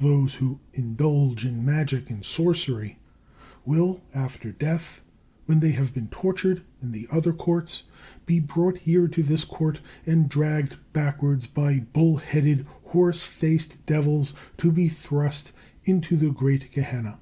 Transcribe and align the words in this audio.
Those 0.00 0.36
who 0.36 0.58
indulge 0.72 1.44
in 1.44 1.62
magic 1.62 2.08
and 2.08 2.24
sorcery 2.24 2.98
will, 3.66 4.00
after 4.14 4.50
death, 4.50 5.02
when 5.44 5.60
they 5.60 5.72
have 5.72 5.92
been 5.92 6.08
tortured 6.08 6.62
in 6.80 6.92
the 6.92 7.06
other 7.10 7.34
Courts, 7.34 7.82
be 8.24 8.40
brought 8.40 8.78
here 8.78 9.06
to 9.08 9.22
this 9.22 9.44
Court, 9.44 9.82
and 10.06 10.30
dragged 10.30 10.76
backwards 10.94 11.46
by 11.46 11.80
bull 11.92 12.16
headed 12.16 12.64
horse 12.84 13.22
faced 13.22 13.84
devils 13.84 14.32
to 14.56 14.72
be 14.72 14.88
thrust 14.88 15.52
into 15.84 16.16
the 16.16 16.30
great 16.30 16.72
Gehenna. 16.72 17.18